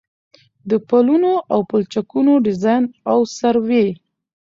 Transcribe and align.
د 0.69 0.71
پلونو 0.87 1.33
او 1.53 1.59
پلچکونو 1.69 2.31
ډيزاين 2.45 2.83
او 3.11 3.19
سروې 3.37 3.87